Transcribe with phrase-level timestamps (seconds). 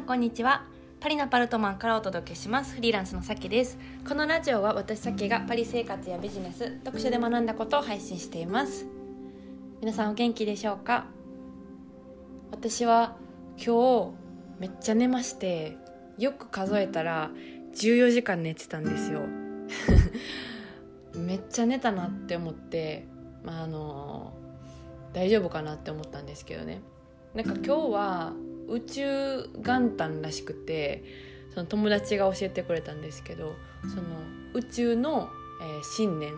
[0.00, 0.64] んこんにちは。
[0.98, 2.74] パリのパルトマンからお届けします。
[2.74, 3.78] フリーランスのさきです。
[4.08, 8.86] このラジオは私さきがパリ生活やビジネス読書で学んだことを配信しています。
[9.82, 11.04] 皆さんお元気でしょうか？
[12.50, 13.16] 私は
[13.62, 14.12] 今日
[14.58, 15.76] めっちゃ寝まして
[16.16, 17.30] よく数えたら
[17.74, 19.20] 14時間寝てたんですよ。
[21.14, 23.06] めっちゃ寝たなって思って
[23.44, 24.32] まああの
[25.12, 26.80] 大丈夫かなって思ったんですけどね。
[27.34, 28.32] なんか今日は
[28.70, 31.04] 宇宙元旦らしくて
[31.54, 33.56] その友達が教えてくれたんですけど
[33.88, 34.02] その
[34.54, 35.28] 宇宙の、
[35.62, 36.32] えー、新年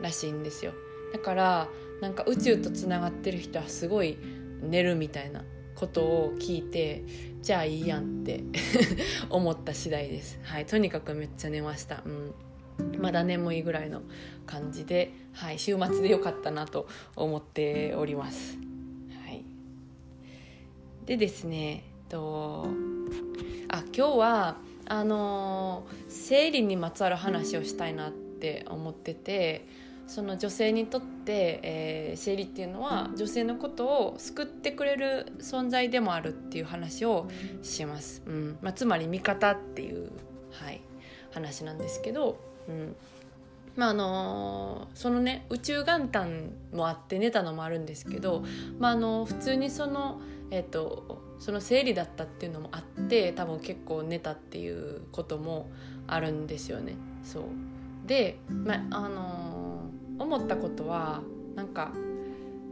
[0.00, 0.72] らしいんですよ。
[1.12, 1.68] だから
[2.00, 4.18] なんか宇宙とつながってる人はすごい
[4.62, 7.04] 寝るみたいなことを聞いて
[7.42, 8.42] じゃあいいやんって
[9.30, 10.40] 思った次第です。
[10.42, 12.02] はいとにかくめっちゃ寝ました。
[12.04, 12.34] うん。
[13.00, 14.02] まだ眠いぐらいの
[14.46, 18.71] 感じで、はい、週末でよかったなと思っております。
[21.06, 22.66] でですねと
[23.68, 29.66] あ今日はあの生理にまつわる話をしたいなって思ってて
[30.06, 37.28] その女性にとって、えー、生理っていうのは女性のことを救ってくれる存在でもあるっていう話を
[37.62, 38.58] します、うん。
[38.60, 40.10] まあ、つまり味方っていう、
[40.50, 40.82] はい、
[41.30, 42.96] 話なんですけど、うん。
[43.74, 48.44] まああのそのね宇宙元旦もあって寝たのもあるんですけど、
[48.78, 50.20] まあ、あの普通にその
[50.52, 55.70] えーと、その生理だったっていうのもあって多分結構寝たっていうことも
[56.06, 56.94] あるんですよね。
[57.24, 57.44] そう
[58.06, 61.22] で、まあのー、思ったことは
[61.54, 61.92] なんか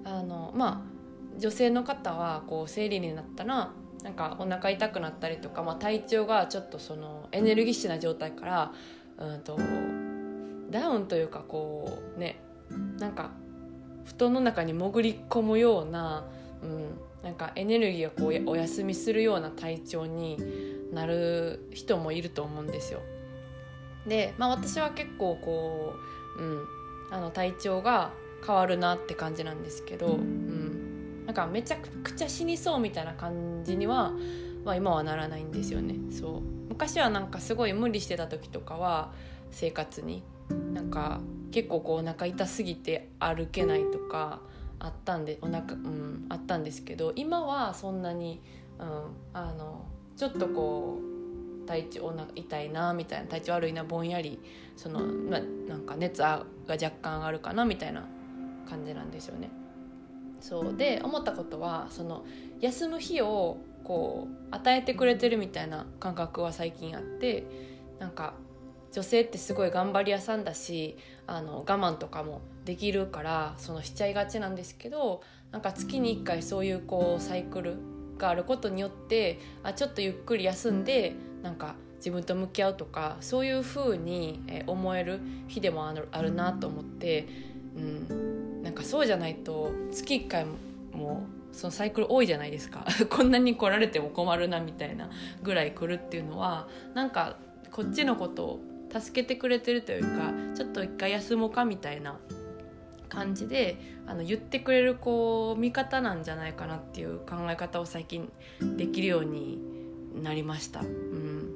[0.05, 8.73] あのまあ女性の方はこう生理になったらなんかお腹痛くなったりとか、まあ、体調がちょっとそのエネルギッシュな状態から
[9.17, 9.59] うんと
[10.71, 12.43] ダウンというかこうね
[12.99, 13.31] なんか
[14.05, 16.27] 布団の中に潜り込むような、
[16.63, 20.39] うん、なんかエネルギーがこうお休みするような体調に
[20.93, 23.01] なる人もいると思うんですよ。
[24.07, 25.95] で、まあ、私は結構こ
[26.39, 26.65] う、うん、
[27.11, 28.13] あの体調が
[28.47, 34.13] 変わるなって感じなんですけど、うん、なんかめちゃくちゃ死にそうみたいな感じには、
[34.65, 35.97] まあ、今はならないんですよね。
[36.11, 39.13] そう昔はなんかすごい無理してた時とかは
[39.51, 40.23] 生活に
[40.73, 41.21] なんか
[41.51, 44.41] 結構こうお腹痛すぎて歩けないとか
[44.81, 48.43] あったんでお腹うんあったんですけど今はそんなに、
[48.79, 49.03] うん、
[49.33, 49.85] あの
[50.17, 50.99] ちょっとこ
[51.65, 54.41] う体調お腹痛いなみたいな体調悪いなぼんやり
[54.77, 58.09] その、ま、なんか熱が若干上がるかなみたいな
[58.69, 59.51] 感じなんですよね。
[60.41, 62.25] そうで思ったことはその
[62.61, 67.45] 休む日をこう与えてくれてるみたいな感覚は最近あって
[67.99, 68.35] なんか
[68.93, 70.97] 女性ってすごい頑張り屋さんだし
[71.27, 77.77] あの我慢とかもできるからそのしちゃいがちなんですけどなんか月に1回そういうこうサイクル
[78.19, 87.29] があることによってあちょっとゆっくり休んでなんか自分と向き合うとかそういう風に思える日でもあるあるなと思って、
[87.77, 90.47] うん、なんかそうじゃないと月1回
[90.93, 92.87] もそのサイクル多いじゃないですか。
[93.11, 95.11] こんなに来られても困るなみたいな
[95.43, 97.37] ぐらい来るっていうのはなんか
[97.71, 98.61] こっちのことを
[98.93, 102.19] 助けてくれてるというかちょっと一回休もうかみたいな
[103.09, 109.59] 感じであの言ってくれるこう味方なんじゃないかなっていう考え方を最近できるように
[110.23, 110.81] なりました。
[110.81, 111.53] うん、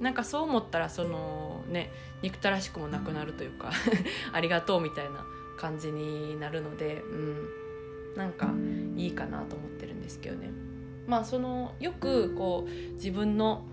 [0.00, 1.90] なんかそう思ったらそのね
[2.22, 3.70] 憎たらしくもなくなるというか
[4.32, 5.26] ありがとうみたいな
[5.58, 7.48] 感じになるので、うん、
[8.16, 8.52] なんか
[8.96, 10.50] いいかなと思ってるんですけどね。
[11.06, 13.64] まあそのよくこう自分の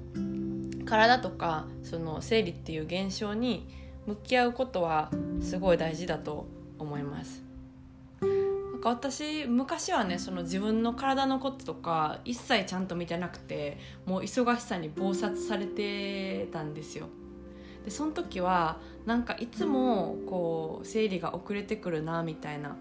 [0.90, 3.68] 体とかその生理っていう現象に
[4.08, 6.48] 向き合うことはすごい大事だと
[6.80, 7.44] 思います。
[8.22, 8.28] な
[8.80, 17.08] んか私昔はねその自分の体のこととか一切ちゃんと見てなくてもう忙しさに忙殺されてたんですよ。
[17.86, 22.76] でその時はなんかいつもこう生理が遅れてくるなみたいな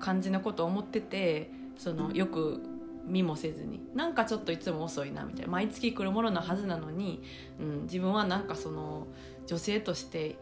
[0.00, 2.60] 感じのことを思っててそのよく
[3.06, 7.22] 見もせずになんかちょっといつも遅いなみたいな毎月来るもののはずなのに、
[7.60, 9.06] うん、自分はなんかその
[9.46, 10.36] 女性として、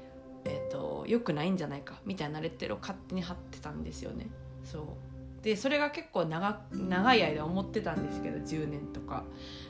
[0.44, 4.29] えーと、良くないんじゃないかみたいなレッテルを勝手に貼ってたんですよね。
[4.64, 9.25] そうでそれが結構長長い間思ってたんですけど10年とか。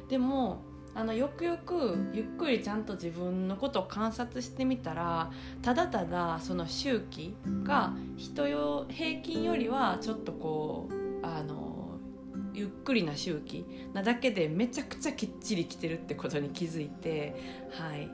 [0.09, 0.61] でも
[0.95, 5.31] あのよくよくゆっくりちゃんと自分のことを観察してみたら
[5.63, 7.35] ただただその周期
[7.65, 11.82] が人よ平均よりはちょっとこうあの
[12.55, 17.35] ゆっくりな周期なだけでめちゃくちゃきっちり来てるってことに気づいて
[17.71, 18.11] はい。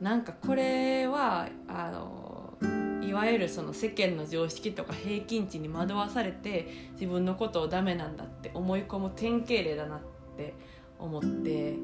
[0.00, 2.54] なんかこれはあの
[3.02, 10.00] いわゆるその世間の常識とか平均値に惑わされて自分のことをダメなんだって思い込む典型例だなっ
[10.36, 10.54] て
[10.98, 11.76] 思って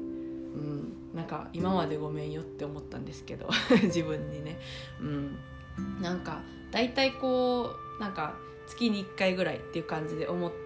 [0.55, 3.49] うん、なんか今までごめんよって思ったんですけど
[3.83, 4.57] 自分にね、
[5.01, 5.37] うん、
[6.01, 6.41] なんか
[6.71, 8.37] 大体こうなんか
[8.67, 10.64] 月に1回ぐらいっていう感じで思って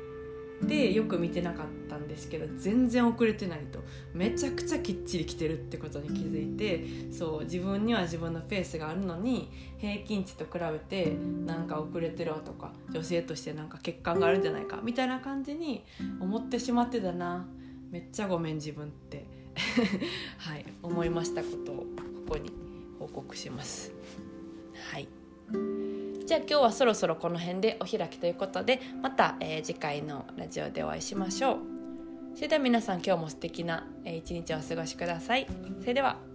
[0.67, 3.79] よく見てなかったんですけど全然遅れてないと。
[4.13, 11.15] めちゃくちゃきっちり来てるってことに気づいてそう自分には自分のペースがあるのに平均値と比べて
[11.45, 15.85] なんか遅れてるわとか女性としてなんか欠陥があるんじゃないかみたいな感じに
[16.19, 17.47] 思ってしまってたな。
[17.91, 19.25] めっちゃごめん自分って。
[20.37, 21.85] はい思いましたことをこ
[22.29, 22.51] こに
[22.99, 23.91] 報告します。
[24.91, 25.88] はい。
[26.29, 31.57] じゃあ今日はそろそろこの辺でお開きということでまた、えー、次回のラジオでお会いしましょう。
[32.35, 35.47] それでは皆さん今日も素敵な一日をお過ごしください。
[35.81, 36.28] それでは。